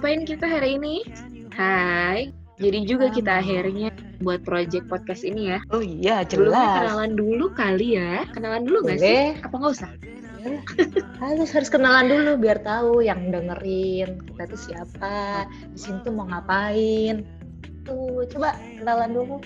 [0.00, 1.04] Ngapain kita hari ini?
[1.52, 2.32] Hai.
[2.56, 3.92] Jadi juga kita akhirnya
[4.24, 5.60] buat project podcast ini ya.
[5.68, 6.56] Oh iya, jelas.
[6.56, 8.24] kenalan dulu kali ya.
[8.32, 9.36] Kenalan dulu nggak sih?
[9.44, 9.92] Apa nggak usah?
[11.20, 16.24] Harus harus kenalan dulu biar tahu yang dengerin kita tuh siapa, di sini tuh mau
[16.32, 17.20] ngapain.
[17.84, 19.36] Tuh, coba kenalan dulu.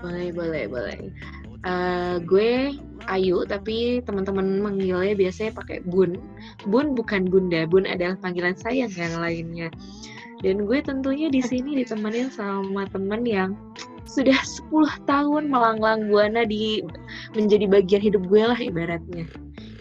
[0.00, 0.96] Boleh, boleh, boleh.
[1.60, 2.72] Eh, gue
[3.08, 6.16] Ayu, tapi teman-teman manggilnya biasanya pakai Bun.
[6.68, 9.68] Bun bukan Bunda, Bun adalah panggilan sayang yang lainnya.
[10.40, 13.52] Dan gue tentunya di sini ditemenin sama teman yang
[14.08, 14.36] sudah
[14.72, 14.72] 10
[15.04, 16.80] tahun melanglang buana di
[17.36, 19.28] menjadi bagian hidup gue lah ibaratnya.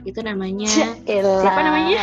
[0.03, 0.67] Itu namanya
[1.07, 1.43] Elah.
[1.43, 1.99] Siapa namanya?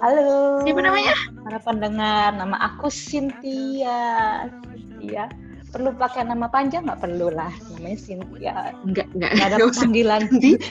[0.00, 0.64] Halo.
[0.64, 1.12] siapa namanya?
[1.44, 4.48] Para pendengar, nama aku Cynthia.
[4.64, 5.28] Cynthia.
[5.70, 7.00] Perlu pakai nama panjang nggak?
[7.00, 8.74] Perlu lah, namanya Cynthia.
[8.82, 9.80] Nggak ada Nggak usah.
[9.80, 10.22] panggilan.
[10.26, 10.52] Nanti,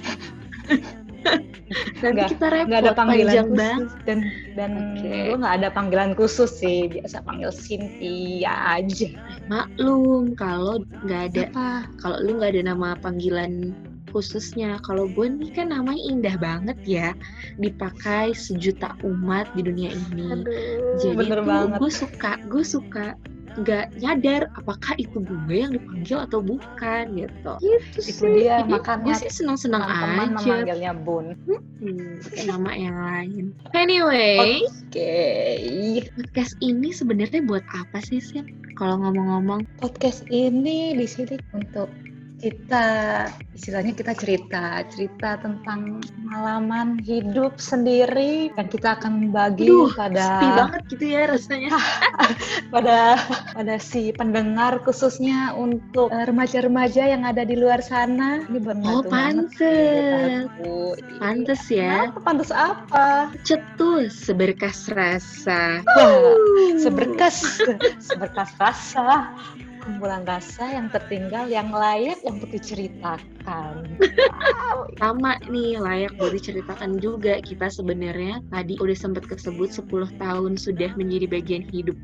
[2.01, 3.59] nanti Nggak- kita repot nggak ada panggilan panjang khusus.
[3.59, 3.89] banget.
[4.05, 4.19] dan
[4.55, 5.11] dan Oke.
[5.25, 6.79] gue nggak ada panggilan khusus sih.
[6.87, 9.09] Biasa panggil Cynthia aja.
[9.47, 11.69] Maklum kalau nggak ada apa?
[11.97, 13.71] kalau lu nggak ada nama panggilan
[14.09, 17.09] khususnya kalau gue nih kan namanya indah banget ya.
[17.55, 20.25] Dipakai sejuta umat di dunia ini.
[20.33, 21.77] Aduh jadi bener tuh banget.
[21.77, 23.05] gue suka gue suka
[23.61, 27.51] nggak nyadar apakah itu gue yang dipanggil atau bukan gitu.
[27.59, 30.43] Gitu itu dia Jadi, makanya gue sih senang senang teman aja.
[30.43, 31.35] memanggilnya Bun.
[31.79, 33.45] Hmm, nama yang lain.
[33.75, 34.63] Anyway.
[34.65, 35.15] Oke.
[36.15, 38.41] Podcast ini sebenarnya buat apa sih sih
[38.79, 39.67] kalau ngomong-ngomong.
[39.83, 41.87] Podcast ini di sini untuk
[42.39, 42.85] kita
[43.51, 50.81] istilahnya kita cerita cerita tentang pengalaman hidup sendiri dan kita akan bagi Duh, pada banget
[50.95, 51.75] gitu ya rasanya.
[52.73, 53.19] pada
[53.51, 58.47] pada si pendengar khususnya untuk eh, remaja-remaja yang ada di luar sana.
[58.47, 60.47] Ini Oh, pantes.
[61.19, 63.35] Pantes ya, Apa pantes apa?
[63.43, 65.83] cetus seberkas rasa.
[65.83, 66.35] Wah,
[66.79, 67.59] seberkas
[68.07, 69.35] seberkas rasa
[69.89, 73.97] kumpulan rasa yang tertinggal yang layak untuk diceritakan.
[75.01, 79.89] Sama nih layak buat diceritakan juga kita sebenarnya tadi udah sempat kesebut 10
[80.21, 81.97] tahun sudah menjadi bagian hidup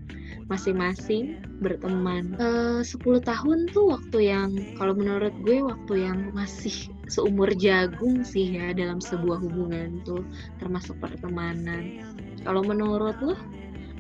[0.50, 2.34] masing-masing berteman.
[2.42, 4.50] Eh 10 tahun tuh waktu yang
[4.82, 10.26] kalau menurut gue waktu yang masih seumur jagung sih ya dalam sebuah hubungan tuh
[10.58, 12.02] termasuk pertemanan.
[12.42, 13.38] Kalau menurut lo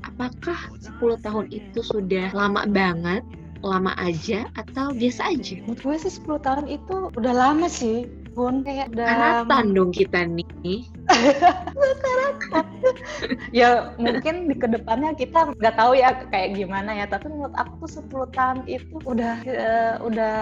[0.02, 3.22] apakah 10 tahun itu sudah lama banget?
[3.64, 5.56] Lama aja atau biasa aja?
[5.64, 8.08] Menurut gue sih 10 tahun itu udah lama sih.
[8.36, 10.84] Bun kayak udah Karatan dong kita nih.
[13.56, 17.88] ya mungkin di ke depannya kita nggak tahu ya kayak gimana ya tapi menurut aku
[17.88, 20.36] tuh 10 tahun itu udah eh, udah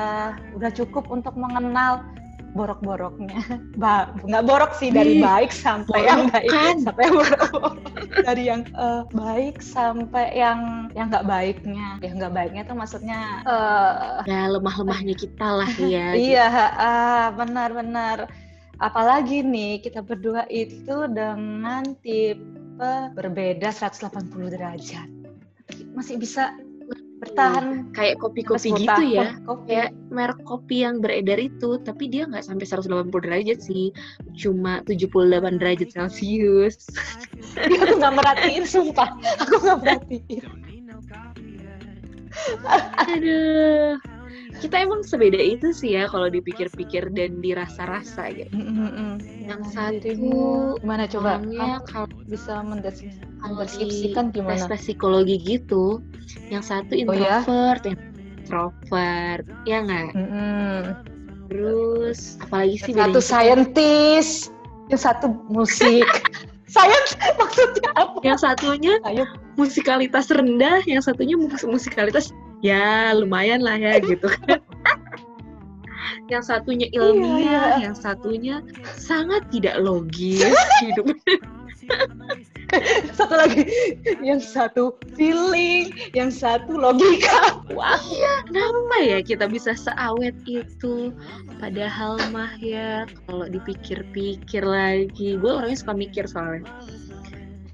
[0.57, 2.01] udah cukup untuk mengenal
[2.53, 3.41] borok-boroknya
[3.81, 6.77] ba nggak borok sih dari baik sampai yang baik borokan.
[6.85, 7.75] sampai yang borok
[8.23, 14.29] dari yang eh, baik sampai yang yang nggak baiknya yang nggak baiknya tuh maksudnya eh,
[14.29, 16.13] ya lemah-lemahnya kita lah ya.
[16.13, 16.47] Iya,
[16.77, 18.29] ah, benar-benar.
[18.81, 25.09] Apalagi nih kita berdua itu dengan tipe berbeda 180 derajat.
[25.93, 26.57] Masih bisa
[27.23, 29.27] bertahan Kayak kopi-kopi sampai 10 gitu ya.
[29.47, 29.63] Kopi.
[29.71, 33.95] Kayak merek kopi yang beredar itu, tapi dia nggak sampai 180 derajat sih,
[34.35, 36.89] cuma 78 derajat Celcius.
[37.57, 39.09] aku nggak merhatiin, sumpah.
[39.47, 40.43] Aku nggak merhatiin.
[43.13, 43.97] Aduh,
[44.63, 48.55] kita emang sebeda itu sih ya kalau dipikir-pikir dan dirasa-rasa gitu.
[49.43, 51.43] Yang satu dirimu gimana coba?
[51.43, 54.71] Kamu kalau bisa mendeskripsikan gimana?
[54.71, 55.99] tes psikologi gitu,
[56.47, 57.43] yang satu Oh ya?
[57.43, 57.99] introvert, yang
[58.39, 60.15] introvert, ya nggak?
[60.15, 60.79] Mm-mm.
[61.51, 64.27] Terus apalagi sih Satu saintis,
[64.87, 66.07] yang satu musik.
[66.73, 68.17] Sains maksudnya apa?
[68.25, 69.29] Yang satunya Ayo
[69.61, 72.33] musikalitas rendah, yang satunya mus- musikalitas
[72.63, 74.63] ya lumayan lah ya gitu kan.
[76.31, 77.91] yang satunya ilmiah, iya.
[77.91, 78.63] yang satunya
[78.95, 81.11] sangat tidak logis hidup.
[83.19, 83.67] satu lagi
[84.23, 87.99] yang satu feeling yang satu logika wah
[88.49, 91.11] Kenapa ya kita bisa seawet itu?
[91.59, 96.65] Padahal mah ya kalau dipikir-pikir lagi, gue orangnya suka mikir soalnya.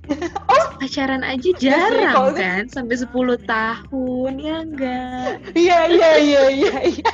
[0.80, 2.64] Pacaran aja jarang kalau- kan?
[2.72, 5.34] Sampai 10 tahun ya enggak.
[5.54, 7.12] iya iya iya iya iya.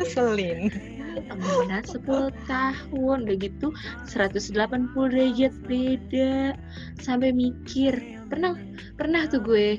[0.00, 0.68] Keselin
[1.14, 3.16] temenan 10 tahun.
[3.26, 3.70] Udah gitu
[4.10, 6.58] 180 derajat beda.
[7.00, 7.94] Sampai mikir
[8.28, 8.58] pernah
[8.98, 9.78] pernah tuh gue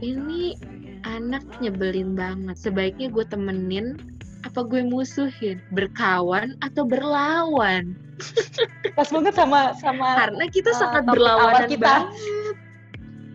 [0.00, 0.56] ini
[1.04, 2.56] anak nyebelin banget.
[2.56, 3.98] Sebaiknya gue temenin
[4.44, 5.60] apa gue musuhin?
[5.72, 7.96] Berkawan atau berlawan?
[8.96, 11.84] Pas banget sama sama karena kita uh, sangat berlawanan kita.
[11.84, 12.08] banget.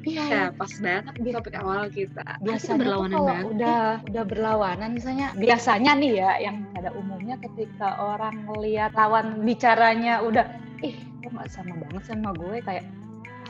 [0.06, 2.38] Iya ya pas banget di topik awal kita.
[2.46, 3.46] Biasanya tuh berlawanan kalau banget.
[3.57, 10.22] udah udah berlawanan misalnya biasanya nih ya yang pada umumnya ketika orang melihat lawan bicaranya
[10.22, 10.46] udah
[10.86, 10.94] ih
[11.25, 12.58] kok nggak sama banget sama gue?
[12.62, 12.86] Kayak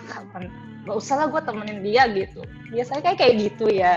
[0.07, 0.47] kapan
[0.85, 2.45] nggak usah lah gue temenin dia gitu.
[2.69, 3.93] Biasanya kayak kayak gitu ya.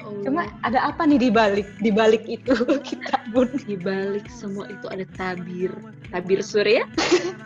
[0.00, 2.56] Oh, cuma ada apa nih di balik di balik itu?
[2.88, 5.70] Kita pun di balik semua itu ada tabir.
[6.10, 6.88] Tabir surya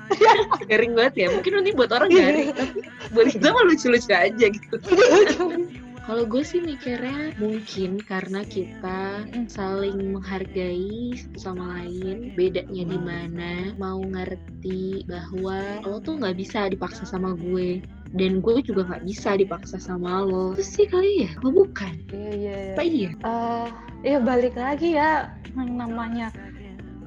[0.70, 1.28] garing banget ya.
[1.34, 2.80] Mungkin nanti buat orang garing tapi
[3.12, 4.76] buat kita mah lucu-lucu aja gitu
[6.04, 13.72] Kalau gue sih mikirnya mungkin karena kita saling menghargai satu sama lain, bedanya di mana,
[13.80, 17.80] mau ngerti bahwa lo tuh nggak bisa dipaksa sama gue,
[18.12, 20.52] dan gue juga nggak bisa dipaksa sama lo.
[20.52, 21.32] Itu sih kali ya?
[21.40, 21.96] Oh bukan?
[22.12, 23.10] iya iya Apa iya?
[23.24, 23.68] Eh,
[24.04, 26.28] ya balik lagi ya yang namanya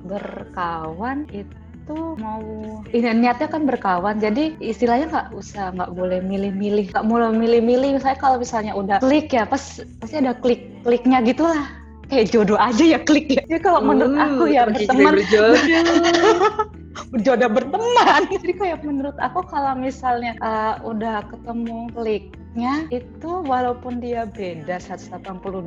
[0.10, 1.54] berkawan itu
[1.96, 2.44] mau
[2.92, 8.00] ini niatnya kan berkawan jadi istilahnya nggak usah nggak boleh milih-milih nggak boleh milih-milih.
[8.00, 11.68] Misalnya kalau misalnya udah klik ya pas pasti ada klik kliknya gitulah.
[12.08, 13.44] Kayak jodoh aja ya klik ya.
[13.44, 15.12] Jadi kalau menurut aku ya Bagi kita berteman.
[15.20, 15.56] berjodoh.
[17.12, 18.22] berjodoh berteman.
[18.32, 25.20] Jadi kayak menurut aku kalau misalnya uh, udah ketemu kliknya itu walaupun dia beda 180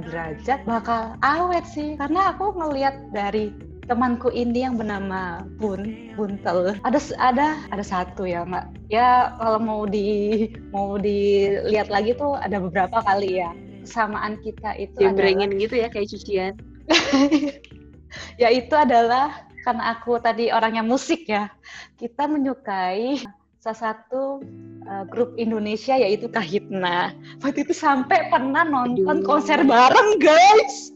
[0.09, 2.01] derajat bakal awet sih.
[2.01, 3.53] Karena aku ngelihat dari
[3.87, 6.77] temanku ini yang bernama Bun Buntel.
[6.85, 12.61] Ada ada ada satu ya nggak ya kalau mau di mau dilihat lagi tuh ada
[12.61, 13.51] beberapa kali ya.
[13.81, 16.55] Kesamaan kita itu adalah Jembrengin gitu ya kayak cucian.
[18.43, 21.49] ya itu adalah karena aku tadi orangnya musik ya.
[21.97, 23.21] Kita menyukai
[23.61, 24.41] salah satu
[24.89, 27.17] uh, grup Indonesia yaitu Kahitna.
[27.41, 29.27] Waktu itu sampai pernah nonton Aduh.
[29.27, 30.93] konser bareng guys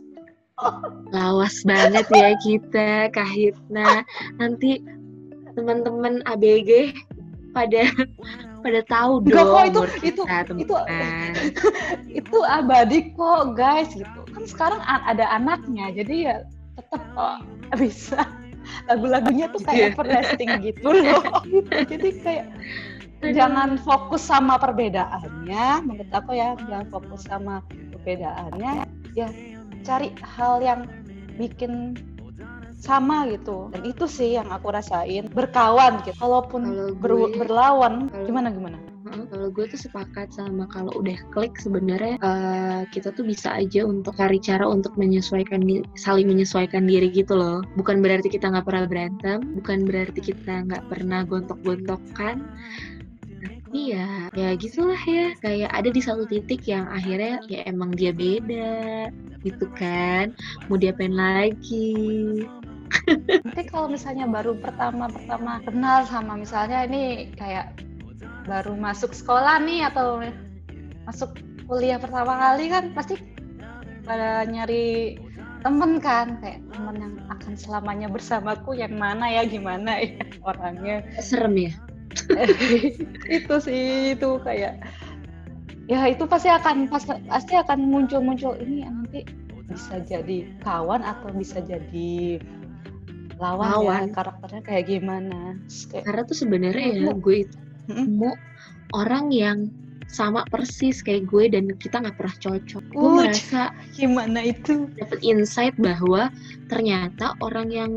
[1.10, 4.06] Lawas banget ya kita, Kahitna.
[4.38, 4.78] Nanti
[5.54, 6.94] teman-teman ABG
[7.50, 7.86] pada
[8.62, 10.86] pada tahu Enggak dong kok, itu- itu- kita, itu-
[12.22, 14.20] itu abadi kok guys gitu.
[14.30, 16.36] Kan sekarang ada anaknya jadi ya
[16.78, 17.36] tetap kok
[17.78, 18.22] bisa.
[18.88, 19.88] Lagu-lagunya tuh kayak Iya.
[19.92, 21.22] everlasting gitu loh.
[21.44, 21.70] Gitu.
[21.90, 22.46] jadi kayak
[23.36, 25.66] jangan fokus sama perbedaannya.
[25.84, 27.60] Menurut aku ya jangan fokus sama
[27.92, 28.86] perbedaannya.
[29.14, 29.28] Ya
[29.84, 30.80] cari hal yang
[31.36, 31.94] bikin
[32.74, 37.94] sama gitu dan itu sih yang aku rasain berkawan gitu kalaupun Kalau ber- gue- berlawan
[38.12, 43.22] kalau- gimana gimana Kalau gue tuh sepakat sama kalau udah klik sebenarnya eh, kita tuh
[43.22, 45.60] bisa aja untuk cari cara untuk menyesuaikan
[45.94, 47.60] saling menyesuaikan diri gitu loh.
[47.78, 52.42] Bukan berarti kita nggak pernah berantem, bukan berarti kita nggak pernah gontok-gontokan.
[53.74, 55.34] Tapi ya, ya gitulah ya.
[55.42, 59.10] Kayak ada di satu titik yang akhirnya ya emang dia beda
[59.42, 60.30] gitu kan.
[60.70, 61.98] Mau diapain lagi?
[63.42, 67.74] Nanti kalau misalnya baru pertama-pertama kenal sama misalnya ini kayak
[68.46, 70.22] baru masuk sekolah nih atau
[71.02, 71.34] masuk
[71.66, 73.18] kuliah pertama kali kan pasti
[74.06, 75.18] pada nyari
[75.66, 81.58] temen kan kayak temen yang akan selamanya bersamaku yang mana ya gimana ya orangnya Serem
[81.58, 81.74] ya?
[83.36, 84.80] itu sih itu kayak
[85.84, 89.20] ya itu pasti akan pas- pasti akan muncul-muncul ini nanti
[89.68, 92.40] bisa jadi kawan atau bisa jadi
[93.40, 94.02] lawan, Lawan.
[94.06, 95.58] ya karakternya kayak gimana
[95.90, 97.12] kayak, Karena tuh sebenarnya ya Iya.
[97.18, 97.58] gue itu
[98.06, 98.32] mau
[98.94, 99.58] orang yang
[100.06, 102.82] sama persis kayak gue dan kita nggak pernah cocok.
[102.94, 106.30] Gue merasa gimana itu dapet insight bahwa
[106.70, 107.90] ternyata orang yang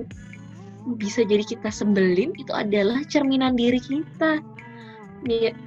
[0.96, 4.40] bisa jadi kita sebelin itu adalah cerminan diri kita.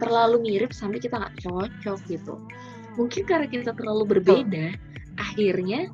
[0.00, 2.40] Terlalu mirip sampai kita nggak cocok gitu.
[2.96, 4.72] Mungkin karena kita terlalu berbeda,
[5.20, 5.92] akhirnya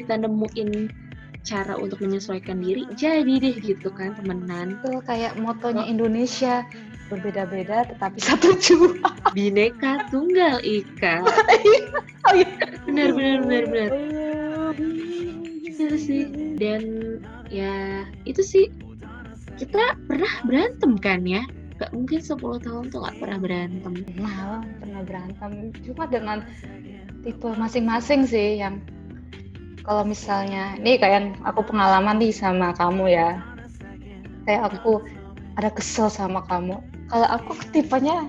[0.00, 0.88] kita nemuin
[1.40, 4.76] cara untuk menyesuaikan diri, jadi deh gitu kan temenan.
[4.84, 5.92] tuh kayak motonya Oh.
[5.92, 6.64] Indonesia
[7.08, 8.94] berbeda-beda tetapi satu jua
[9.36, 11.24] Bineka Tunggal Ika.
[12.28, 12.54] oh iya
[12.86, 13.90] Benar benar benar benar.
[15.64, 16.28] Itu sih.
[16.60, 16.82] Dan
[17.50, 18.66] ya itu sih.
[19.60, 21.44] Kita pernah berantem kan ya?
[21.76, 23.92] Gak mungkin 10 tahun tuh gak pernah berantem.
[24.08, 25.74] pernah pernah berantem.
[25.84, 26.38] Cuma dengan
[27.20, 28.80] tipe masing-masing sih yang
[29.84, 33.42] kalau misalnya ini kayak aku pengalaman nih sama kamu ya.
[34.48, 35.04] Kayak aku
[35.60, 36.80] ada kesel sama kamu.
[37.12, 38.24] Kalau aku tipenya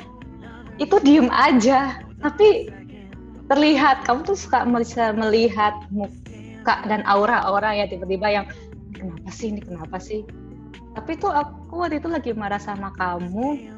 [0.82, 2.01] itu diem aja.
[2.20, 2.72] Tapi
[3.51, 8.46] terlihat kamu tuh suka melihat muka dan aura-aura ya tiba-tiba yang
[8.93, 9.62] kenapa sih ini?
[9.63, 10.21] Kenapa sih?
[10.91, 13.71] Tapi tuh aku waktu itu lagi marah sama kamu.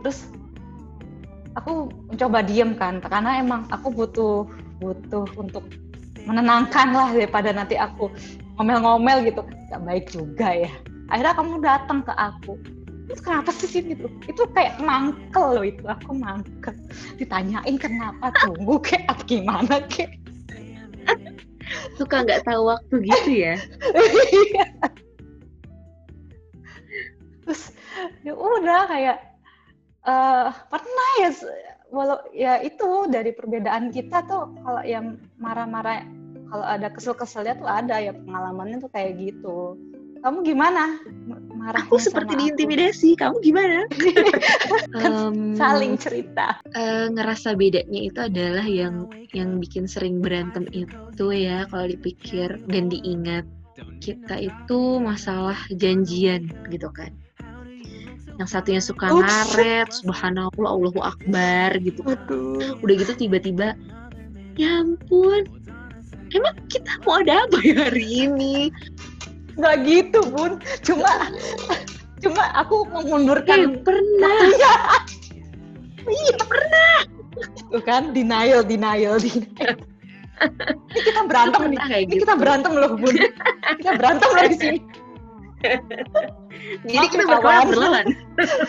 [0.00, 0.32] Terus
[1.56, 5.66] aku mencoba diem kan karena emang aku butuh butuh untuk
[6.24, 8.12] menenangkan lah daripada nanti aku
[8.56, 9.44] ngomel-ngomel gitu.
[9.68, 10.72] Nggak baik juga ya.
[11.08, 12.56] Akhirnya kamu datang ke aku.
[13.08, 15.84] Itu kenapa sih sih gitu itu kayak mangkel loh itu.
[15.88, 16.76] Aku mangkel.
[17.16, 18.32] Ditanyain kenapa?
[18.44, 20.17] Tunggu kayak gimana kayak
[21.96, 23.54] suka nggak tahu waktu gitu ya?
[27.44, 27.62] Terus
[28.22, 29.18] ya udah kayak
[30.08, 31.30] eh pernah ya
[31.88, 36.04] walau ya itu dari perbedaan kita tuh kalau yang marah-marah
[36.48, 39.76] kalau ada kesel-keselnya tuh ada ya pengalamannya tuh kayak gitu.
[40.24, 40.98] Kamu gimana
[41.76, 42.42] Aku seperti sama aku?
[42.48, 43.78] diintimidasi kamu gimana
[44.98, 51.68] Em, saling cerita eh, ngerasa bedanya itu adalah yang yang bikin sering berantem itu ya
[51.68, 53.44] kalau dipikir dan diingat
[54.00, 57.12] kita itu masalah janjian gitu kan
[58.38, 59.18] yang satunya suka Ups.
[59.18, 62.78] ngaret subhanallah Allahu akbar gitu Aduh.
[62.80, 63.74] udah gitu tiba-tiba
[64.54, 65.46] ya ampun
[66.30, 68.70] emang kita mau ada apa ya hari ini
[69.58, 70.62] nggak gitu bun.
[70.86, 71.10] Cuma
[72.18, 74.38] cuma aku eh memundurkan pernah.
[76.08, 76.34] Iya.
[76.40, 76.94] Pernah.
[77.68, 79.76] Tuh kan denial denial denial.
[80.94, 81.78] Ini kita berantem nih.
[81.82, 82.22] ini gitu.
[82.24, 83.14] kita berantem loh bun.
[83.82, 84.78] Kita berantem loh di sini.
[86.86, 87.66] Jadi kita ya, berkawan kawan.
[87.74, 88.06] berlawan.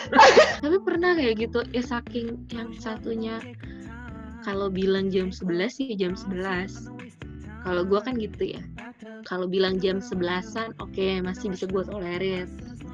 [0.65, 3.37] Tapi pernah kayak gitu ya saking yang satunya
[4.41, 6.89] kalau bilang jam 11 sih jam 11
[7.63, 8.61] kalau gua kan gitu ya.
[9.27, 12.47] Kalau bilang jam 11an oke masih bisa gue tolerir.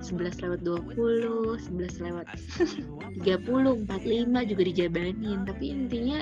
[0.05, 2.27] 11 lewat 20 11 lewat
[3.25, 5.39] 30 45 juga dijabanin.
[5.45, 6.19] Tapi intinya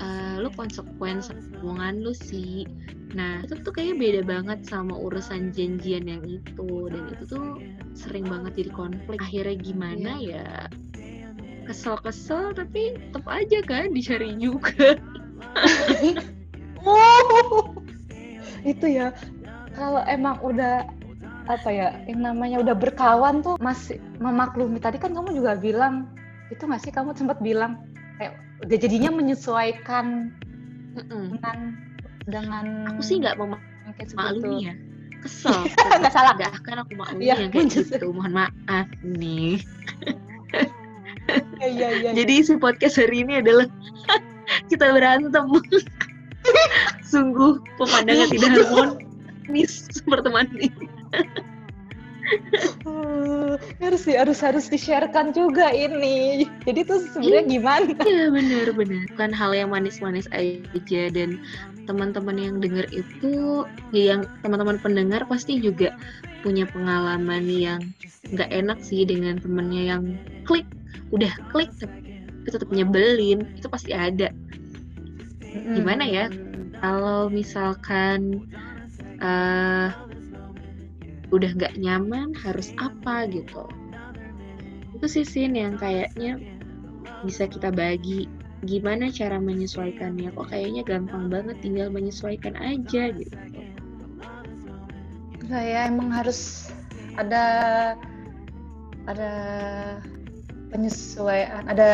[0.00, 2.68] eh, lu konsekuen sama omongan lu sih.
[3.16, 6.70] Nah itu tuh kayaknya beda banget sama urusan janjian yang itu.
[6.92, 7.46] Dan itu tuh
[7.96, 9.20] sering banget jadi konflik.
[9.24, 10.48] Akhirnya gimana ya?
[11.64, 14.94] Kesel-kesel tapi tetap aja kan dicari juga
[18.72, 19.14] itu ya
[19.76, 20.86] kalau emang udah
[21.46, 24.82] apa ya yang namanya udah berkawan tuh masih memaklumi.
[24.82, 26.10] Tadi kan kamu juga bilang
[26.50, 27.78] itu nggak sih kamu sempat bilang
[28.18, 28.34] kayak
[28.66, 30.34] udah jadinya menyesuaikan
[30.98, 31.76] dengan
[32.26, 33.54] dengan aku sih nggak mau
[33.94, 34.74] maklumi ya.
[35.22, 35.64] Kesel.
[36.02, 36.36] Nggak salah.
[36.36, 38.06] Nggak akan aku maklumi Iya, yang kayak gitu.
[38.12, 39.64] Mohon maaf nih.
[41.58, 42.10] Iya iya iya.
[42.14, 43.66] jadi isi podcast hari ini adalah
[44.70, 45.44] kita berantem
[47.12, 49.72] sungguh pemandangan tidak harmonis
[50.04, 50.86] pertemanan ini.
[52.26, 56.46] Eh, harus sih harus harus di-sharekan juga ini.
[56.66, 57.92] Jadi tuh sebenarnya gimana?
[58.02, 59.06] Iya benar benar.
[59.14, 61.02] Bukan hal yang manis-manis aja.
[61.14, 61.38] Dan
[61.86, 63.62] teman-teman yang dengar itu
[63.94, 65.94] ya yang teman-teman pendengar pasti juga
[66.42, 67.80] punya pengalaman yang
[68.34, 70.02] nggak enak sih dengan temennya yang
[70.42, 70.66] klik.
[71.14, 73.46] Udah klik tapi tetap nyebelin.
[73.54, 74.34] Itu pasti ada
[75.64, 76.26] Gimana ya?
[76.80, 78.44] kalau misalkan
[79.16, 79.88] eh
[81.32, 83.66] udah nggak nyaman harus apa gitu?
[84.94, 86.38] Itu sih Sin yang kayaknya
[87.24, 88.28] bisa kita bagi.
[88.64, 90.32] Gimana cara menyesuaikannya?
[90.32, 93.36] Kok kayaknya gampang banget tinggal menyesuaikan aja gitu.
[95.46, 96.72] Saya emang harus
[97.14, 97.44] ada
[99.06, 99.32] ada
[100.72, 101.90] penyesuaian, ada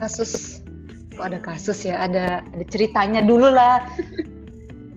[0.00, 0.64] kasus
[1.14, 3.84] kok ada kasus ya, ada ada ceritanya dulu lah.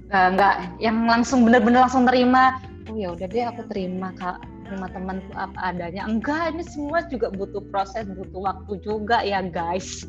[0.10, 2.62] Nggak, nggak yang langsung bener-bener langsung terima.
[2.92, 6.06] Oh ya udah deh aku terima kak terima temanku apa adanya.
[6.06, 10.06] Enggak, ini semua juga butuh proses, butuh waktu juga ya guys,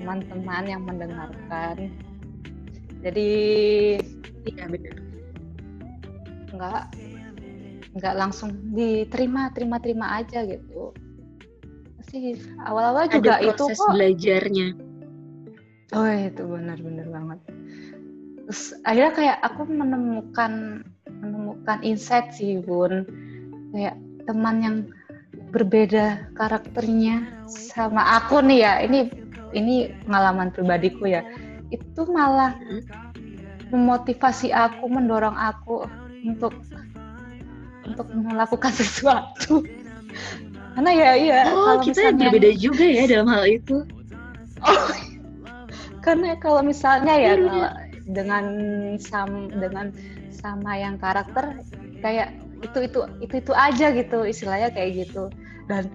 [0.00, 1.90] teman-teman yang mendengarkan.
[3.02, 3.30] Jadi
[4.46, 4.94] iya benar
[6.52, 6.82] nggak
[7.96, 10.92] nggak langsung diterima terima terima aja gitu
[12.00, 14.68] pasti awal-awal juga ada itu proses kok belajarnya
[15.92, 17.38] oh itu benar-benar banget.
[18.42, 20.84] Terus akhirnya kayak aku menemukan
[21.22, 23.06] menemukan insight sih bun.
[23.72, 23.96] Kayak
[24.28, 24.76] teman yang
[25.52, 28.72] berbeda karakternya sama aku nih ya.
[28.84, 29.00] Ini
[29.52, 29.74] ini
[30.08, 31.22] pengalaman pribadiku ya.
[31.72, 32.56] Itu malah
[33.72, 35.88] memotivasi aku mendorong aku
[36.24, 36.52] untuk
[37.88, 39.64] untuk melakukan sesuatu.
[40.72, 43.84] Karena ya iya oh kalau kita berbeda juga ya dalam hal itu.
[44.62, 44.94] Oh,
[46.02, 47.68] karena kalau misalnya ya Iya, kalau
[48.10, 48.44] dengan
[48.98, 49.94] sam dengan
[50.34, 51.62] sama yang karakter
[52.02, 55.30] kayak itu itu itu itu aja gitu istilahnya kayak gitu.
[55.70, 55.86] Dan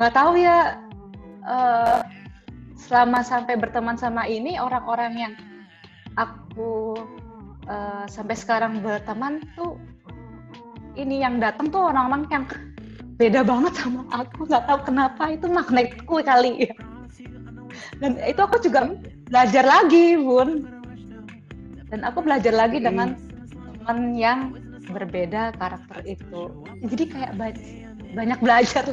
[0.00, 0.80] nggak tahu ya
[1.44, 2.00] eh,
[2.80, 5.34] selama sampai berteman sama ini orang-orang yang
[6.16, 6.96] aku
[7.68, 9.76] eh, sampai sekarang berteman tuh
[10.96, 12.44] ini yang datang tuh orang-orang yang
[13.20, 14.48] beda banget sama aku.
[14.48, 16.64] Nggak tahu kenapa itu magnetku kali.
[16.64, 16.74] Ya
[18.00, 18.90] dan itu aku juga
[19.30, 20.66] belajar lagi bun.
[21.90, 22.86] Dan aku belajar lagi Hmm.
[22.86, 23.08] dengan
[23.78, 24.40] teman yang
[24.90, 26.50] berbeda karakter itu.
[26.86, 27.32] Jadi kayak
[28.14, 28.84] banyak belajar.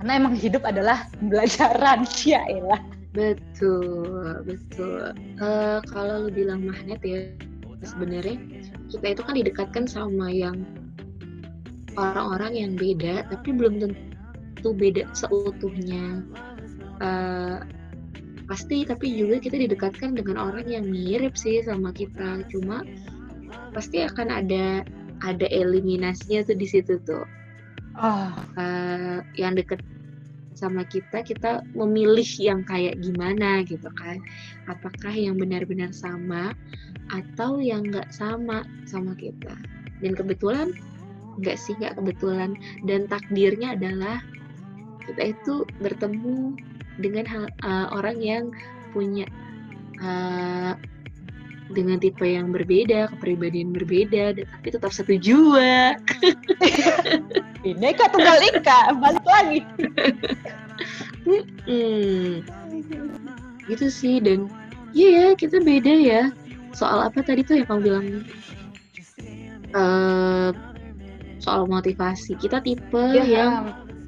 [0.00, 5.12] Karena emang hidup adalah pembelajaran ya elah betul betul.
[5.42, 7.26] Uh, kalau lu bilang magnet ya
[7.82, 8.38] sebenarnya
[8.88, 10.62] kita itu kan didekatkan sama yang
[11.98, 16.22] orang-orang yang beda tapi belum tentu beda seutuhnya.
[17.02, 17.60] Uh,
[18.50, 22.42] pasti tapi juga kita didekatkan dengan orang yang mirip sih sama kita.
[22.50, 22.82] Cuma
[23.70, 24.82] pasti akan ada
[25.22, 27.22] ada eliminasinya tuh di situ tuh.
[27.94, 28.30] Oh.
[28.58, 29.78] uh, yang deket
[30.58, 34.18] sama kita kita memilih yang kayak gimana gitu kan.
[34.66, 36.50] Apakah yang benar-benar sama
[37.14, 39.54] atau yang nggak sama sama kita.
[40.02, 40.74] Dan kebetulan
[41.38, 42.58] nggak sih nggak kebetulan.
[42.82, 44.18] Dan takdirnya adalah
[45.06, 46.58] kita itu bertemu
[46.98, 48.44] dengan hal, uh, orang yang
[48.90, 49.28] punya
[50.02, 50.74] uh,
[51.70, 55.94] dengan tipe yang berbeda, kepribadian berbeda, tapi tetap satu jua.
[57.62, 59.60] Ini kak tunggal ika, balik lagi.
[61.68, 62.42] hmm,
[63.70, 64.50] gitu sih dan
[64.96, 66.22] iya yeah, kita beda ya.
[66.74, 68.06] Soal apa tadi tuh yang kamu bilang?
[69.70, 70.50] Uh,
[71.38, 73.26] soal motivasi kita tipe yeah.
[73.26, 73.54] yang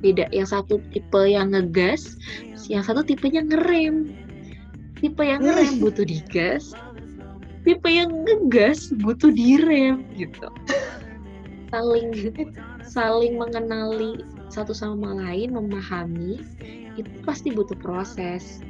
[0.02, 0.26] beda.
[0.34, 2.18] Yang satu tipe yang ngegas,
[2.66, 4.10] yang satu tipenya ngerem.
[4.98, 6.74] Tipe yang ngerem butuh digas
[7.62, 10.50] tipe yang ngegas butuh direm gitu.
[11.70, 12.10] Saling
[12.84, 14.20] saling mengenali
[14.52, 16.42] satu sama lain memahami
[16.98, 18.60] itu pasti butuh proses.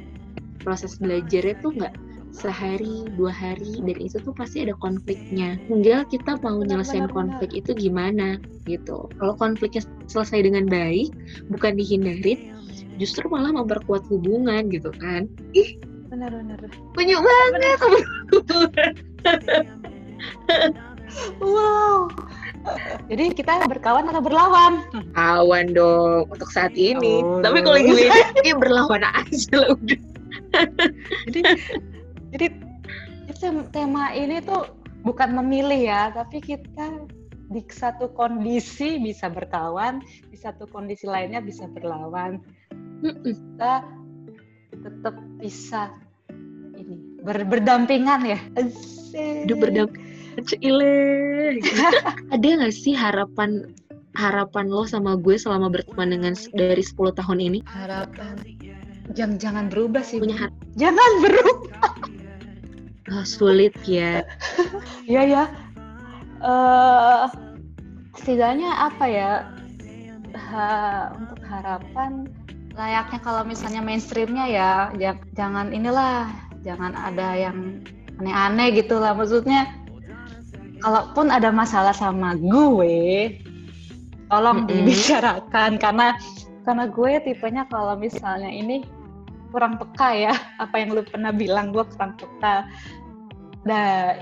[0.63, 1.91] Proses belajar itu nggak
[2.33, 5.55] sehari dua hari dan itu tuh pasti ada konfliknya.
[5.69, 9.07] Tinggal kita mau nyelesain konflik itu gimana gitu.
[9.21, 11.13] Kalau konfliknya selesai dengan baik
[11.53, 12.57] bukan dihindarin
[12.97, 15.29] justru malah memperkuat hubungan gitu kan.
[15.53, 15.77] Ih
[16.09, 16.59] benar-benar
[16.97, 17.79] banyak banget.
[21.37, 22.09] Wow.
[23.11, 24.81] Jadi kita berkawan atau berlawan?
[25.13, 27.21] Kawan dong untuk saat ini.
[27.21, 28.07] Oh, Tapi kalau lagi
[28.41, 30.01] ya berlawan aja lah udah.
[31.27, 31.41] jadi
[32.33, 32.47] jadi
[33.69, 34.73] tema ini tuh
[35.05, 37.05] bukan memilih ya, tapi kita
[37.53, 40.01] di satu kondisi bisa berkawan,
[40.33, 42.41] di satu kondisi lainnya bisa berlawan.
[43.03, 43.85] Kita
[44.73, 45.93] tetap bisa
[46.73, 48.39] ini ber, berdampingan ya.
[48.57, 50.11] Aduh berdampingan.
[50.49, 51.61] Cile.
[52.33, 53.69] Ada nggak sih harapan
[54.17, 57.59] harapan lo sama gue selama berteman dengan dari 10 tahun ini?
[57.69, 58.41] Harapan
[59.11, 60.17] jangan jangan berubah sih.
[60.23, 61.82] Punya har jangan berubah.
[63.13, 64.25] Oh, sulit ya.
[65.09, 65.43] Iya ya.
[66.41, 67.29] Uh,
[68.17, 69.31] setidaknya apa ya?
[70.33, 70.65] Ha,
[71.13, 72.25] untuk harapan
[72.73, 76.25] layaknya kalau misalnya mainstreamnya ya, ya jangan inilah
[76.65, 77.85] jangan ada yang
[78.17, 79.69] aneh-aneh gitu lah maksudnya
[80.81, 83.37] kalaupun ada masalah sama gue
[84.27, 84.73] tolong mm -hmm.
[84.73, 86.07] dibicarakan karena
[86.63, 88.81] karena gue tipenya kalau misalnya ini
[89.53, 92.65] kurang peka ya apa yang lu pernah bilang gue kurang peka
[93.63, 94.15] nah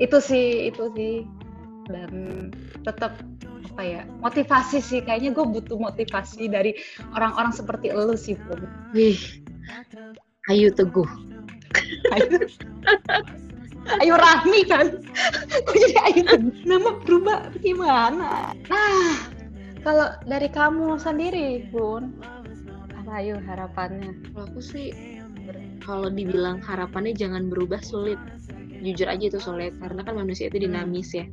[0.00, 1.14] itu sih itu sih
[1.90, 2.12] dan
[2.84, 3.16] tetap
[3.70, 6.74] apa ya motivasi sih kayaknya gue butuh motivasi dari
[7.14, 8.60] orang-orang seperti lo sih Pum.
[8.92, 9.16] Wih,
[10.50, 11.06] ayo teguh.
[12.12, 12.36] ayo,
[14.02, 15.00] ayo Rahmi kan.
[15.64, 16.54] Kok jadi ayo teguh?
[16.66, 18.52] Nama berubah gimana?
[18.66, 19.16] Nah,
[19.86, 22.18] kalau dari kamu sendiri, Bun,
[22.98, 24.12] apa ayo harapannya?
[24.34, 25.19] Kalau aku sih,
[25.82, 28.20] kalau dibilang harapannya jangan berubah sulit.
[28.80, 31.28] Jujur aja itu sulit, karena kan manusia itu dinamis ya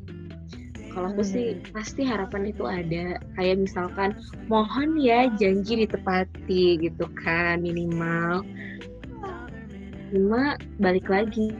[0.97, 1.77] kalau aku sih hmm.
[1.77, 4.17] pasti harapan itu ada kayak misalkan
[4.49, 8.41] mohon ya janji ditepati gitu kan minimal
[10.09, 11.53] cuma balik lagi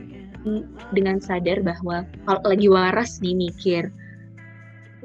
[0.89, 3.93] dengan sadar bahwa kalau lagi waras nih mikir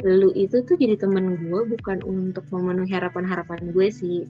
[0.01, 4.25] lu itu tuh jadi temen gue bukan untuk memenuhi harapan-harapan gue sih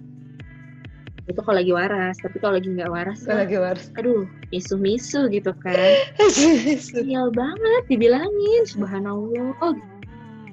[1.33, 3.89] itu kalau lagi waras tapi kalau lagi nggak waras kalau lagi waras.
[3.97, 5.97] aduh misu-misu gitu kan.
[6.93, 9.75] Sial banget dibilangin subhanallah oh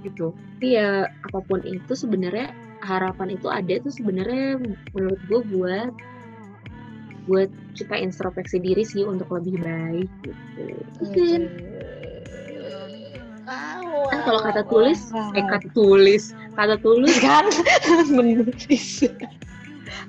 [0.01, 0.31] gitu.
[0.31, 4.59] Tapi ya apa pun itu sebenarnya harapan itu ada itu sebenarnya
[4.95, 5.91] menurut gue buat
[7.27, 10.63] buat kita introspeksi diri sih untuk lebih baik gitu.
[11.03, 11.39] Mungkin
[14.09, 17.49] kan kalau kata tulis eh kata tulis kata tulis kan
[18.15, 19.09] menulis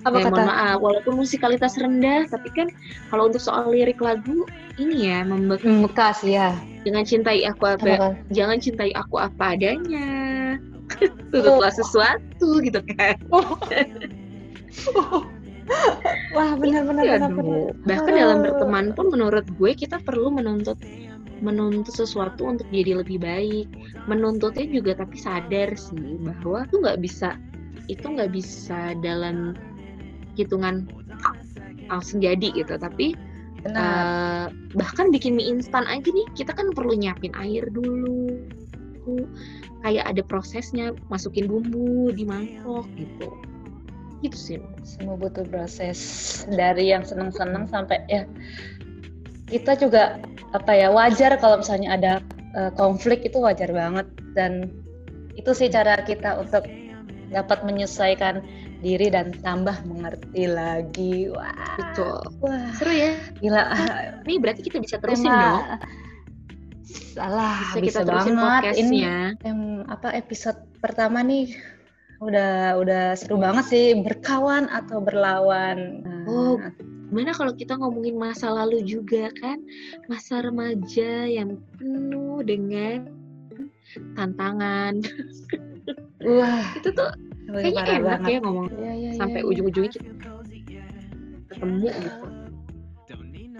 [0.05, 0.33] apa ya, kata?
[0.33, 2.69] mohon maaf walaupun musikalitas rendah tapi kan
[3.09, 4.47] kalau untuk soal lirik lagu
[4.81, 6.57] ini ya membekas ya.
[6.89, 10.57] Jangan cintai aku apa, apa jangan cintai aku apa adanya.
[11.33, 11.77] Tutuplah oh.
[11.77, 13.17] sesuatu gitu kan.
[16.37, 17.75] Wah benar-benar ya, benar.
[17.87, 20.79] Bahkan dalam berteman pun menurut gue kita perlu menuntut
[21.41, 23.67] menuntut sesuatu untuk jadi lebih baik.
[24.05, 27.29] Menuntutnya juga tapi sadar sih bahwa itu nggak bisa
[27.89, 29.57] itu nggak bisa dalam
[30.41, 30.89] hitungan
[31.93, 32.77] langsung jadi gitu.
[32.81, 33.17] Tapi
[33.61, 38.41] Uh, bahkan bikin mie instan aja nih kita kan perlu nyiapin air dulu.
[39.85, 43.29] Kayak ada prosesnya masukin bumbu di mangkok gitu.
[44.25, 46.01] Gitu sih semua butuh proses
[46.49, 48.25] dari yang seneng-seneng sampai ya
[49.53, 50.25] kita juga
[50.57, 52.13] apa ya wajar kalau misalnya ada
[52.57, 54.09] uh, konflik itu wajar banget.
[54.33, 54.73] Dan
[55.37, 56.65] itu sih cara kita untuk
[57.29, 58.41] dapat menyesuaikan
[58.81, 61.29] diri dan tambah mengerti lagi.
[61.31, 61.77] Wah.
[61.77, 62.21] Betul.
[62.41, 62.73] Wah.
[62.77, 63.13] Seru ya.
[63.39, 63.63] Gila.
[64.27, 65.41] Ini berarti kita bisa terusin Tema...
[65.41, 65.65] dong.
[66.91, 68.75] Salah, bisa, bisa kita terusin banget.
[68.81, 69.01] Ini
[69.47, 71.55] em, apa episode pertama nih
[72.21, 76.05] udah udah seru banget sih berkawan atau berlawan.
[76.29, 76.61] Oh,
[77.09, 79.57] gimana kalau kita ngomongin masa lalu juga kan
[80.11, 83.09] masa remaja yang penuh dengan
[84.19, 85.01] tantangan.
[86.27, 87.11] Wah, itu tuh
[87.53, 88.31] kayaknya enak banget.
[88.31, 88.67] ya ngomong.
[88.79, 90.09] Ya, ya, sampai ya, ujung-ujungnya kita
[91.51, 92.11] ketemu gitu.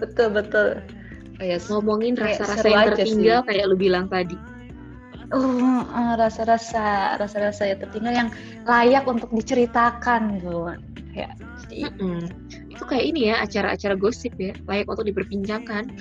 [0.01, 0.67] Betul betul.
[1.37, 3.47] Kayak ngomongin rasa-rasa yang tertinggal sih.
[3.49, 4.37] kayak lu bilang tadi.
[5.31, 8.29] Uh, uh, rasa-rasa rasa-rasa yang tertinggal yang
[8.67, 10.75] layak untuk diceritakan gitu.
[11.15, 11.39] Kayak
[11.71, 12.19] mm -mm.
[12.71, 15.87] itu kayak ini ya acara-acara gosip ya layak untuk diperbincangkan.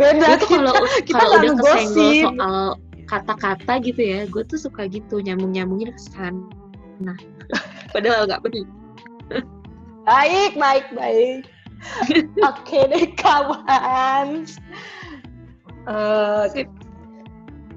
[0.00, 0.74] Beda itu kalau
[1.12, 2.56] kalau udah kesenggol soal
[3.10, 4.30] kata-kata gitu ya.
[4.30, 6.38] Gue tuh suka gitu nyambung nyambungin ke sana
[7.00, 7.16] nah.
[7.92, 8.68] Padahal nggak penting
[10.10, 11.42] baik baik baik.
[12.50, 14.44] Oke deh kawan.
[15.88, 16.68] Uh, sip.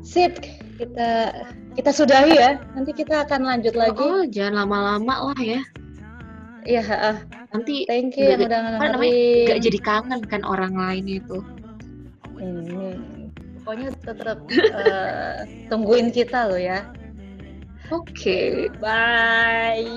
[0.04, 0.34] sip.
[0.76, 1.32] Kita
[1.78, 2.52] kita sudahi ya.
[2.74, 4.02] Nanti kita akan lanjut lagi.
[4.02, 5.62] Oh jangan lama-lama lah ya.
[6.64, 7.18] Iya, uh,
[7.52, 9.04] nanti thank you yang udah nonton.
[9.52, 11.44] Gak jadi kangen kan orang lain itu.
[12.40, 13.13] Hmm
[13.64, 16.84] pokoknya tetap uh, tungguin kita loh ya.
[17.92, 18.52] Oke, okay.
[18.84, 19.88] bye.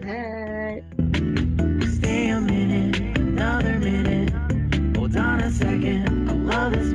[0.00, 0.80] Bye.
[2.00, 4.32] Stay a minute, another minute.
[4.96, 6.08] Hold on a second.
[6.28, 6.92] I love this